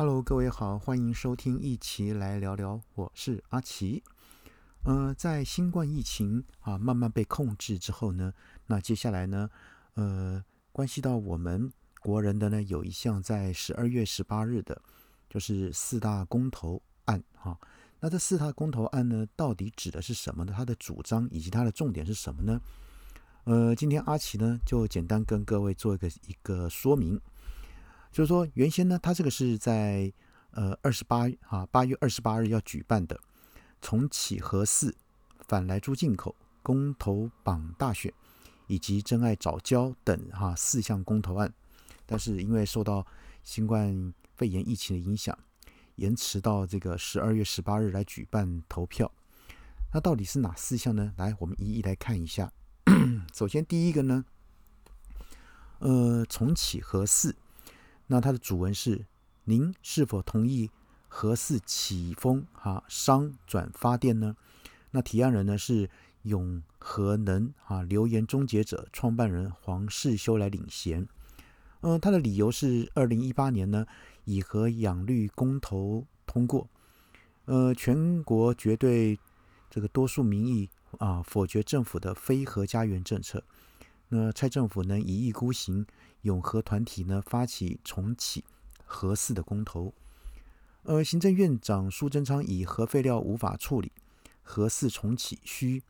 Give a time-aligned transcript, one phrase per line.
[0.00, 4.02] Hello，各位好，欢迎收听一起来聊聊，我是阿奇。
[4.84, 8.32] 呃，在新冠疫情啊慢慢被控制之后呢，
[8.64, 9.50] 那接下来呢，
[9.96, 10.42] 呃，
[10.72, 14.80] 关系到我们国人的呢，有一项在十二月十八日的，
[15.28, 17.60] 就是四大公投案哈。
[18.00, 20.54] 那这四大公投案呢，到底指的是什么呢？
[20.56, 22.58] 它的主张以及它的重点是什么呢？
[23.44, 27.20] 呃，今天阿奇呢，就简单跟各位做一个一个说明。
[28.10, 30.12] 就是说，原先呢，它这个是在
[30.50, 33.18] 呃二十八啊八月二十八日要举办的
[33.80, 34.94] 重启核四、
[35.46, 38.12] 反来猪进口、公投榜大选
[38.66, 41.52] 以及真爱早教等哈四项公投案，
[42.04, 43.06] 但是因为受到
[43.44, 45.38] 新冠肺炎疫情的影响，
[45.94, 49.10] 延迟到这个十二月十八日来举办投票。
[49.92, 51.12] 那到底是哪四项呢？
[51.16, 52.52] 来，我们一一来看一下。
[53.32, 54.24] 首先第一个呢，
[55.78, 57.36] 呃，重启核四。
[58.12, 59.06] 那它的主文是：
[59.44, 60.68] 您是否同意
[61.06, 64.34] 核四启封哈商转发电呢？
[64.90, 65.88] 那提案人呢是
[66.22, 71.06] 永和能啊留言终结者创办人黄世修来领衔。
[71.82, 73.86] 嗯，他的理由是：二零一八年呢
[74.24, 76.68] 以核养绿公投通过，
[77.44, 79.20] 呃，全国绝对
[79.70, 83.44] 这个多数民意啊否决政府的非核家园政策。
[84.10, 85.86] 那蔡政府能一意孤行。
[86.22, 88.44] 永和团体呢发起重启
[88.84, 89.94] 核四的公投，
[90.82, 93.90] 呃，行政院长苏贞昌以核废料无法处理，
[94.42, 95.82] 核四重启需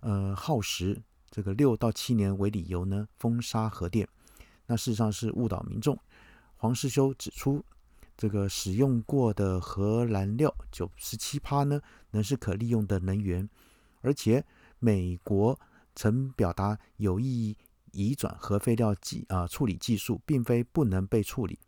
[0.00, 4.08] 呃耗时这个六到七年为理由呢封杀核电，
[4.64, 5.98] 那事实上是误导民众。
[6.56, 7.62] 黄世修指出，
[8.16, 11.78] 这个使用过的核燃料九十七趴呢
[12.10, 13.46] 仍是可利用的能源，
[14.00, 14.42] 而且
[14.78, 15.60] 美国
[15.98, 17.56] 曾表达有意。
[17.92, 21.58] 移转核废料技啊处理技术，并非不能被处理。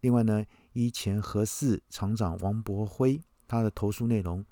[0.00, 4.46] 另外呢，以前核四厂长王博辉他的投诉内容，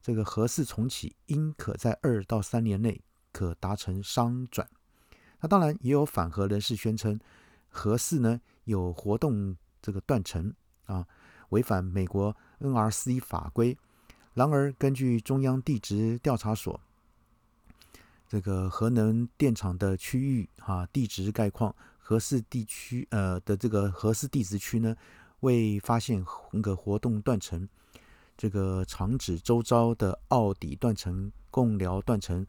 [0.00, 2.98] 这个核四重启应可在二到三年内
[3.30, 4.66] 可达成商转。
[5.40, 7.20] 那当然也有反核人士宣称，
[7.68, 10.52] 核四呢有活动这个断层
[10.86, 11.06] 啊，
[11.50, 13.76] 违反美国 NRC 法规。
[14.32, 16.80] 然而，根据中央地质调查所。
[18.26, 24.96] 这个核能电厂的区域啊，地质概况，核四地区呃的这个核四地质区呢，
[25.40, 27.68] 未发现那个活动断层。
[28.36, 32.44] 这个厂址周遭的奥底断层、共寮断层、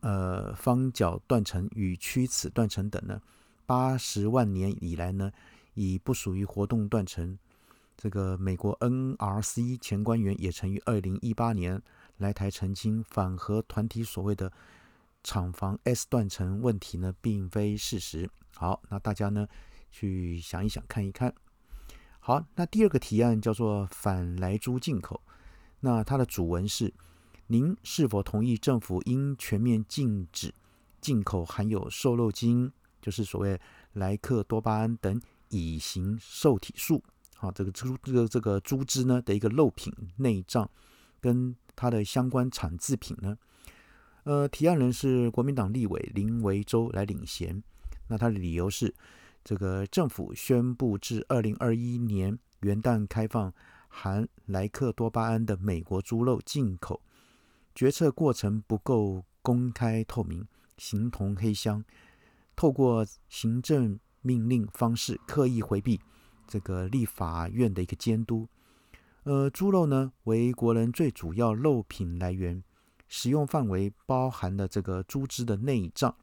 [0.00, 3.22] 呃方角断层与屈尺断层等呢，
[3.64, 5.32] 八十万年以来呢，
[5.74, 7.38] 已不属于活动断层。
[7.96, 11.80] 这个美国 NRC 前官员也曾于二零一八年
[12.18, 14.52] 来台澄清，反核团体所谓的。
[15.22, 18.30] 厂房 S 断层问题呢，并非事实。
[18.54, 19.46] 好，那大家呢
[19.90, 21.34] 去想一想，看一看。
[22.18, 25.20] 好，那第二个提案叫做反来猪进口。
[25.80, 26.92] 那它的主文是：
[27.46, 30.54] 您是否同意政府应全面禁止
[31.00, 32.70] 进口含有瘦肉精，
[33.00, 33.58] 就是所谓
[33.94, 37.02] 莱克多巴胺等乙型受体素？
[37.36, 40.70] 好，这个猪这个这个猪只呢的一个肉品、内脏
[41.20, 43.38] 跟它的相关产制品呢？
[44.24, 47.62] 呃，提案人是国民党立委林维洲来领衔。
[48.06, 48.94] 那他的理由是，
[49.42, 53.52] 这个政府宣布至二零二一年元旦开放
[53.88, 57.00] 含莱克多巴胺的美国猪肉进口，
[57.74, 61.82] 决策过程不够公开透明，形同黑箱，
[62.54, 65.98] 透过行政命令方式刻意回避
[66.46, 68.46] 这个立法院的一个监督。
[69.22, 72.62] 呃，猪肉呢为国人最主要肉品来源。
[73.10, 76.14] 使用范围包含了这个猪只的内脏，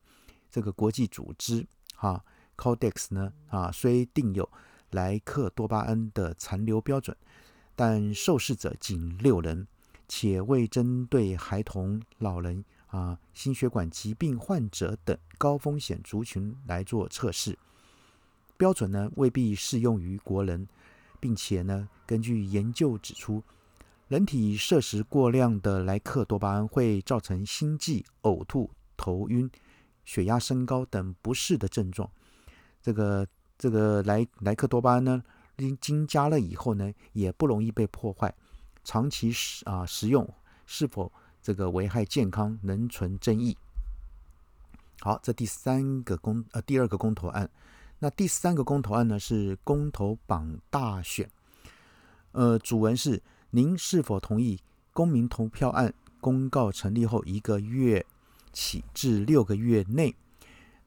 [0.50, 2.24] 这个国际组织哈
[2.56, 4.50] Codex 呢啊虽定有
[4.92, 7.16] 莱克多巴胺的残留标准，
[7.76, 9.68] 但受试者仅六人，
[10.08, 17.60] 且未针对孩童、老人啊、心血管疾病患者等高风险族群来做测试，
[18.56, 20.66] 标准呢未必适用于国人，
[21.20, 23.44] 并且呢根据研究指出。
[24.08, 29.52] 人体摄食过量的莱克多巴胺会造成心悸、呕吐、头晕、
[30.06, 32.10] 血压升高等不适的症状。
[32.82, 33.28] 这个
[33.58, 35.22] 这个莱莱克多巴胺呢，
[35.58, 38.34] 经经加热以后呢，也不容易被破坏。
[38.86, 40.26] 长期食啊食用
[40.66, 41.12] 是否
[41.42, 43.58] 这个危害健康，仍存争议。
[45.02, 47.50] 好，这第三个公呃第二个公投案，
[48.00, 51.30] 那第三个公投案呢是公投榜大选，
[52.32, 53.22] 呃主文是。
[53.52, 54.60] 您是否同意
[54.92, 58.06] 公民投票案公告成立后一个月
[58.52, 60.16] 起至六个月内，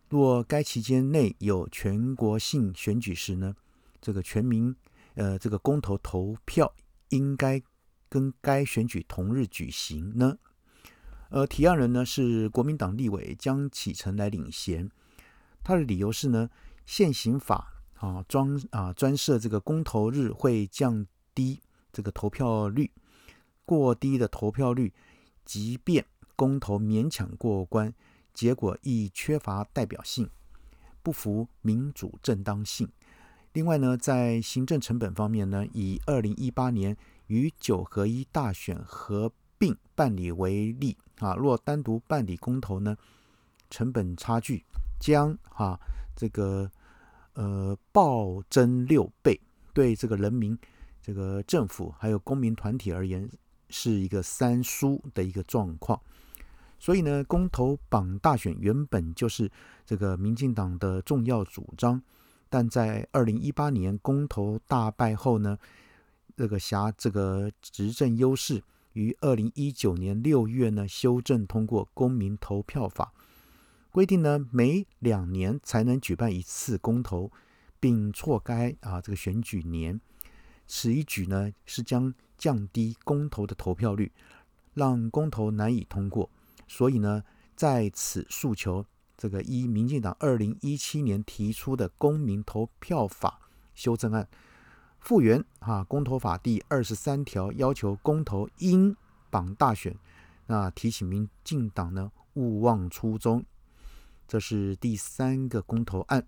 [0.08, 3.54] 若该期间内有全国性选举时呢？
[4.00, 4.74] 这个全民
[5.14, 6.74] 呃，这个公投投票
[7.10, 7.62] 应该
[8.08, 10.36] 跟该选举同日举行呢？
[11.30, 14.90] 呃，提案人呢是国民党立委江启臣来领衔，
[15.62, 16.50] 他的理由是呢，
[16.84, 21.60] 现行法啊专啊专设这个公投日会降低
[21.92, 22.90] 这个投票率，
[23.64, 24.92] 过低的投票率，
[25.44, 26.04] 即便
[26.36, 27.92] 公投勉强过关，
[28.32, 30.28] 结果亦缺乏代表性，
[31.02, 32.88] 不符民主正当性。
[33.52, 36.96] 另外呢，在行政成本方面呢，以二零一八年
[37.26, 40.96] 与九合一大选合并办理为例。
[41.18, 42.96] 啊，若单独办理公投呢，
[43.68, 44.64] 成本差距
[44.98, 45.78] 将哈
[46.16, 46.70] 这个
[47.34, 49.38] 呃暴增六倍，
[49.74, 50.58] 对这个人民、
[51.10, 53.28] 这个政府还有公民团体而言，
[53.68, 56.00] 是一个三输的一个状况。
[56.78, 59.50] 所以呢，公投榜大选原本就是
[59.84, 62.00] 这个民进党的重要主张，
[62.48, 65.58] 但在二零一八年公投大败后呢，
[66.36, 68.62] 这个辖这个执政优势。
[68.92, 73.12] 于二零一九年六月呢，修正通过《公民投票法》，
[73.92, 77.32] 规定呢每两年才能举办一次公投，
[77.80, 80.00] 并错该啊这个选举年。
[80.72, 84.12] 此一举呢是将降低公投的投票率，
[84.72, 86.30] 让公投难以通过。
[86.68, 87.24] 所以呢，
[87.56, 88.86] 在此诉求
[89.16, 93.40] 这个依民进党二零一七年提出的《公民投票法》
[93.74, 94.28] 修正案。
[95.00, 98.96] 复原啊，公投法第二十三条要求公投应
[99.28, 99.96] 绑大选，
[100.46, 103.44] 那提醒民进党呢勿忘初衷。
[104.28, 106.24] 这是第三个公投案。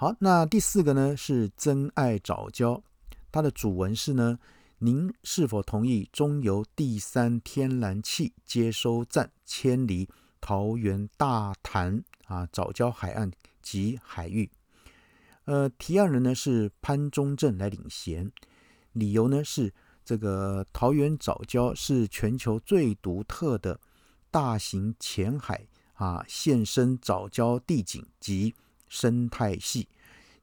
[0.00, 2.82] 好，那第四个呢是真爱早教，
[3.30, 4.38] 它的主文是呢，
[4.78, 10.08] 您是否同意中油第三天然气接收站迁离
[10.40, 13.30] 桃园大潭啊早教海岸
[13.60, 14.50] 及海域？
[15.44, 18.32] 呃，提案人呢是潘中正来领衔，
[18.92, 19.70] 理由呢是
[20.02, 23.78] 这个桃园早礁是全球最独特的
[24.30, 28.54] 大型浅海啊现身早礁地景及
[28.90, 29.88] 生态系，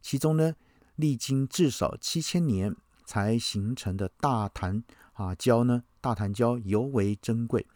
[0.02, 0.56] 其中呢
[0.96, 4.84] 历经至少七千年才形成的大潭
[5.14, 7.68] 啊礁呢，大潭礁尤为珍贵，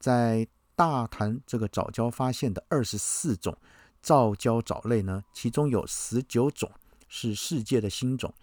[0.00, 3.56] 在大潭这个早礁发现的二十四种。
[4.02, 6.70] 造礁藻类呢，其中有十九种
[7.08, 8.34] 是世界的新种，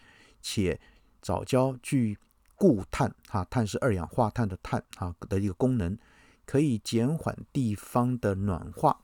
[0.41, 0.81] 且
[1.21, 2.17] 藻礁具
[2.55, 5.95] 固碳，哈，碳是二氧化碳的碳，啊的一个功能，
[6.47, 9.01] 可以减缓地方的暖化，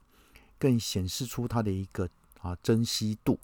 [0.58, 2.10] 更显示出它的一个
[2.40, 3.38] 啊珍稀度。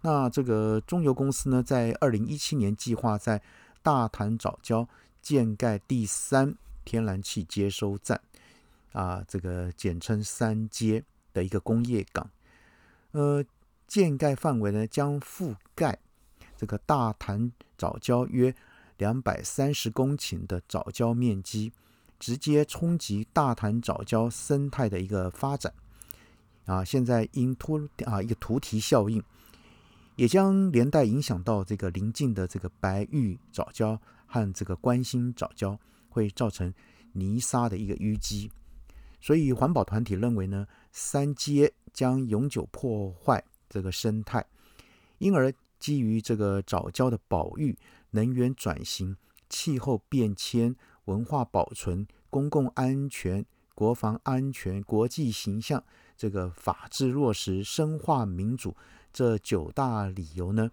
[0.00, 3.40] 那这个中油公司呢，在二零一七年计划在
[3.82, 4.86] 大潭早礁
[5.20, 8.20] 建盖第三天然气接收站，
[8.92, 12.28] 啊，这个简称三接的一个工业港。
[13.12, 13.44] 呃，
[13.86, 15.98] 建盖范围呢将覆盖
[16.56, 18.54] 这个大潭早礁约
[18.96, 21.72] 两百三十公顷的早礁面积，
[22.18, 25.72] 直接冲击大潭早礁生态的一个发展。
[26.64, 29.22] 啊，现在因突啊一个图题效应，
[30.16, 35.76] 也将连带影响到这个邻近的这个白玉藻礁和这个关心藻礁，
[36.08, 36.72] 会造成
[37.12, 38.50] 泥沙的一个淤积。
[39.20, 44.44] 所以环保团体认为呢，三阶将永久破坏这个生态，
[45.18, 47.76] 因而基于这个藻礁的保育、
[48.10, 49.16] 能源转型、
[49.48, 55.82] 气候变迁、文化保存、公共安全、国防安全、国际形象、
[56.16, 58.76] 这个法治落实、深化民主
[59.12, 60.70] 这九大理由呢，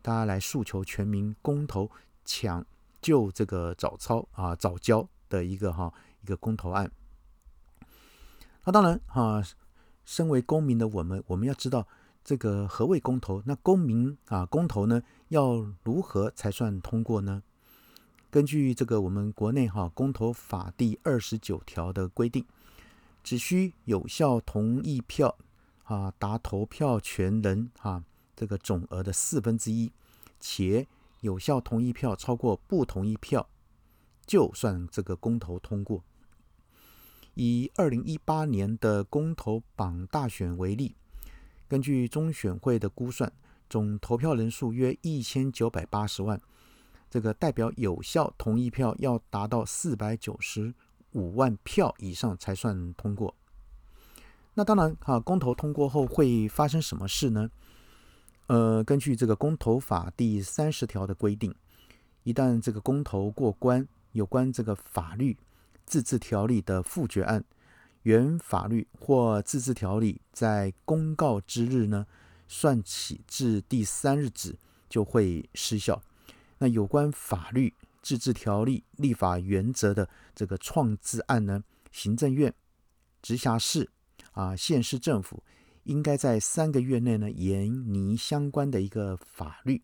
[0.00, 1.90] 大家来诉求全民公投
[2.24, 2.64] 抢
[3.00, 6.90] 救这个早操啊早教的一个哈一个公投案。
[8.64, 9.42] 那当然哈，
[10.04, 11.86] 身为公民的我们，我们要知道
[12.22, 13.42] 这个何谓公投？
[13.44, 17.42] 那公民啊，公投呢，要如何才算通过呢？
[18.32, 22.42] 根据这个我们国内哈公投法第二十九条的规定，
[23.22, 25.36] 只需有效同意票
[25.84, 28.02] 啊达投票权人啊
[28.34, 29.92] 这个总额的四分之一，
[30.40, 30.86] 且
[31.20, 33.46] 有效同意票超过不同意票，
[34.24, 36.02] 就算这个公投通过。
[37.34, 40.94] 以二零一八年的公投榜大选为例，
[41.68, 43.30] 根据中选会的估算，
[43.68, 46.40] 总投票人数约一千九百八十万，
[47.12, 50.72] 这个代表有效同意票要达到四百九十
[51.10, 53.34] 五万票以上才算通过。
[54.54, 57.50] 那当然，哈，公投通过后会发生什么事呢？
[58.46, 61.54] 呃，根据这个公投法第三十条的规定，
[62.22, 65.36] 一旦这个公投过关，有关这个法律。
[65.84, 67.44] 自治条例的复决案，
[68.04, 72.06] 原法律或自治条例在公告之日呢，
[72.48, 74.56] 算起至第三日止，
[74.88, 76.02] 就会失效。
[76.62, 82.54] 那有关法律、自治条例、立法原则的这个创制案呢，行政院、
[83.20, 83.90] 直辖市
[84.30, 85.42] 啊、县市政府
[85.82, 89.82] 应该在三个月内呢研拟相关的一个法律，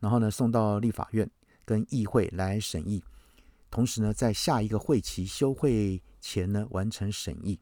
[0.00, 1.30] 然后呢送到立法院
[1.64, 3.04] 跟议会来审议，
[3.70, 7.60] 同时呢在下一个会期休会前呢完成审议。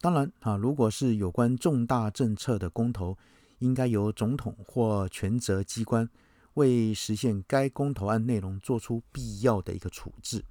[0.00, 3.18] 当然啊，如果是有关重大政策的公投，
[3.58, 6.08] 应该由总统或权责机关
[6.54, 10.44] 为实现该公投案内容做出必要的一个处置。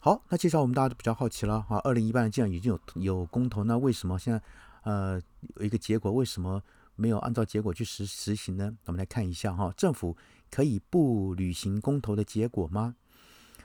[0.00, 4.40] 好，那介绍我们大家都比较好奇了哈，二零一八年既然已经有有公投，那为什么现在
[4.82, 5.20] 呃
[5.56, 6.62] 有一个结果，为什么
[6.94, 8.76] 没有按照结果去实实行呢？
[8.84, 10.16] 我们来看一下哈，政府
[10.50, 12.94] 可以不履行公投的结果吗？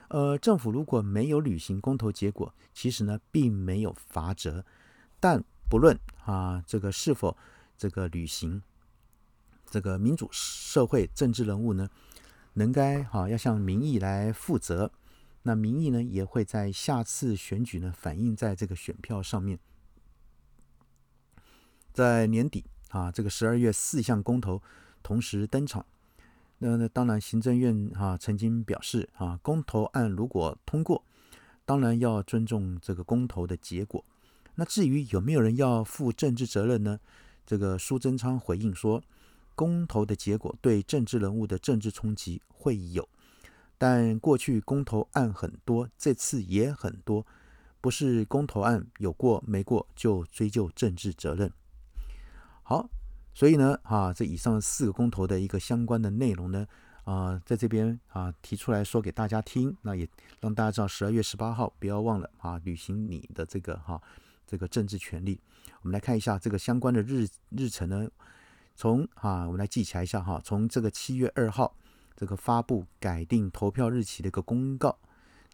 [0.08, 4.64] 呃，政府如果没有履行公投结果，其实呢并没有罚则，
[5.18, 7.36] 但不论啊这个是否
[7.78, 8.60] 这个履行，
[9.74, 11.90] 这个民主社会政治人物呢，
[12.52, 14.92] 能该哈要向民意来负责，
[15.42, 19.58] 那民意呢也会在下次选举呢反映在这个选票上面，
[21.92, 24.62] 在年底啊这个十二月四项公投
[25.02, 25.84] 同时登场。
[26.58, 31.04] 那那当然，行政院哈曾经表示啊，公投案如果通过，
[31.64, 34.04] 当然要尊重这个公投的结果。
[34.54, 37.00] 那至于有没有人要负政治责任呢？
[37.44, 39.02] 这个苏贞昌回应说，
[39.54, 43.08] 公投的结果对政治人物的政治冲击会有，
[43.78, 47.26] 但过去公投案很多，这次也很多，
[47.80, 51.52] 不是公投案有过没过就追究政治责任。
[52.62, 52.88] 好。
[53.36, 56.64] 所以呢，啊，这以上四个公投的一个相关的内容呢，
[57.02, 60.08] 啊，在这边啊提出来说给大家听，那也
[60.38, 64.00] 让大家知道十二月十八号不要忘了啊，履行你的这个哈
[64.46, 65.40] 这个政治权利。
[65.82, 68.08] 我们来看一下这个相关的日日程呢，
[68.74, 71.74] 从啊我们来记起来一下哈，从这个七月二号
[72.16, 74.98] 这个发布改定投票日期的一个公告，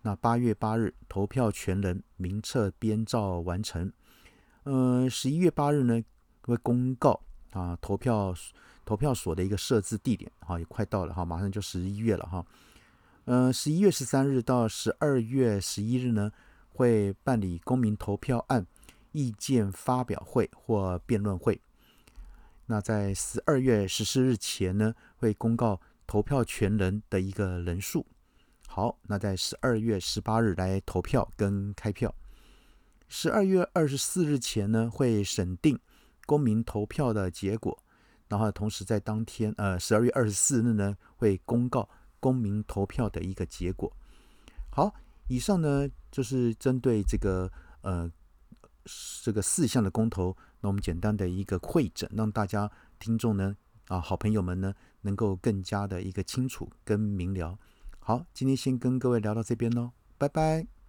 [0.02, 3.92] 那八月八日投票权人名册编造完成，
[4.64, 6.02] 呃，十一月八日呢
[6.42, 7.20] 会公告。
[7.52, 8.32] 啊，投票
[8.84, 12.46] 投票所的一个设置地点，哈，也快到了哈，马上就十一月了哈。
[13.24, 16.30] 呃，十一月十三日到十二月十一日呢，
[16.68, 18.64] 会办理公民投票案
[19.10, 21.60] 意见发表会或辩论会。
[22.70, 28.06] 那在十二月十四日前呢，会公告投票权人的一个人数。
[28.68, 32.14] 好，那在十二月十八日来投票跟开票。
[33.08, 35.80] 十二月二十四日前呢，会审定。
[36.26, 37.76] 公民投票的结果，
[38.28, 41.88] 然后同时在当天，呃，十二月二十四日呢，会公告
[42.20, 43.92] 公民投票的一个结果。
[44.70, 44.94] 好，
[45.26, 47.50] 以上呢就是针对这个
[47.80, 48.08] 呃
[49.24, 53.56] 这个四项的公投，那我们简单的一个会诊，让大家听众呢
[53.88, 57.58] 啊好朋友们呢能够更加的一个清楚跟明了。
[57.98, 60.79] 好，今天先跟各位聊到这边喽，拜拜。